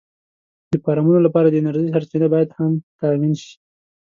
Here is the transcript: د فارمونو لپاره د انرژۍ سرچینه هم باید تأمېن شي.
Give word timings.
د 0.71 0.73
فارمونو 0.83 1.19
لپاره 1.27 1.47
د 1.49 1.55
انرژۍ 1.61 1.87
سرچینه 1.93 2.25
هم 2.27 2.31
باید 2.33 2.53
تأمېن 2.99 3.33
شي. 3.41 3.53